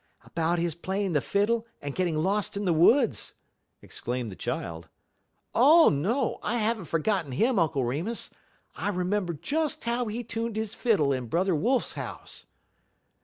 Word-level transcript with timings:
"About 0.23 0.57
his 0.57 0.73
playing 0.73 1.13
the 1.13 1.21
fiddle 1.21 1.67
and 1.79 1.93
getting 1.93 2.17
lost 2.17 2.57
in 2.57 2.65
the 2.65 2.73
woods!" 2.73 3.35
exclaimed 3.83 4.31
the 4.31 4.35
child. 4.35 4.89
"Oh, 5.53 5.89
no, 5.89 6.39
I 6.41 6.57
have 6.57 6.79
n't 6.81 6.87
forgotten 6.87 7.33
him, 7.33 7.59
Uncle 7.59 7.85
Remus. 7.85 8.31
I 8.75 8.89
remember 8.89 9.33
just 9.35 9.83
how 9.83 10.07
he 10.07 10.23
tuned 10.23 10.55
his 10.55 10.73
fiddle 10.73 11.13
in 11.13 11.27
Brother 11.27 11.53
Wolf's 11.53 11.93
house." 11.93 12.47